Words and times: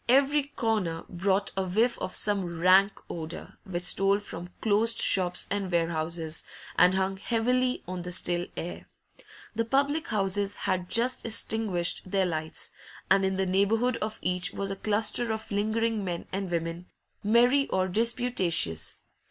Every 0.09 0.45
corner 0.55 1.03
brought 1.09 1.51
a 1.55 1.61
whiff 1.63 1.99
of 1.99 2.15
some 2.15 2.59
rank 2.59 2.93
odour, 3.07 3.59
which 3.65 3.83
stole 3.83 4.17
from 4.17 4.49
closed 4.59 4.97
shops 4.97 5.47
and 5.51 5.71
warehouses, 5.71 6.43
and 6.75 6.95
hung 6.95 7.17
heavily 7.17 7.83
on 7.87 8.01
the 8.01 8.11
still 8.11 8.47
air. 8.57 8.87
The 9.53 9.63
public 9.63 10.07
houses 10.07 10.55
had 10.55 10.89
just 10.89 11.23
extinguished 11.23 12.09
their 12.09 12.25
lights, 12.25 12.71
and 13.11 13.23
in 13.23 13.35
the 13.35 13.45
neighbourhood 13.45 13.97
of 13.97 14.17
each 14.23 14.53
was 14.53 14.71
a 14.71 14.75
cluster 14.75 15.31
of 15.31 15.51
lingering 15.51 16.03
men 16.03 16.25
and 16.33 16.49
women, 16.49 16.87
merry 17.23 17.67
or 17.67 17.87
disputatious. 17.87 18.97